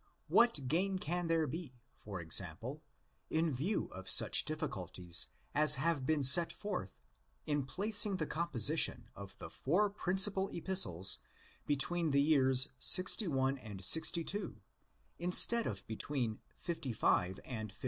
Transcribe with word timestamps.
What 0.29 0.67
gain 0.67 0.97
can 0.97 1.27
there 1.27 1.45
be, 1.45 1.75
for 1.93 2.19
example, 2.19 2.81
in 3.29 3.51
view 3.51 3.85
of 3.91 4.09
such 4.09 4.45
difficulties 4.45 5.27
as 5.53 5.75
have 5.75 6.07
been 6.07 6.23
set 6.23 6.51
forth, 6.51 6.97
in 7.45 7.67
placing 7.67 8.15
the 8.17 8.25
composition 8.25 9.11
of 9.15 9.37
the 9.37 9.51
four 9.51 9.91
principal 9.91 10.49
Epistles 10.49 11.19
between 11.67 12.09
the 12.09 12.19
years 12.23 12.69
61 12.79 13.59
and 13.59 13.85
62 13.85 14.59
instead 15.19 15.67
of 15.67 15.85
between 15.85 16.39
55 16.55 17.39
and 17.45 17.71
59? 17.71 17.79